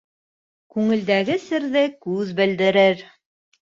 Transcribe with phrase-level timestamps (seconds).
[0.75, 3.05] Күңелдәге серҙе күҙ белдерер.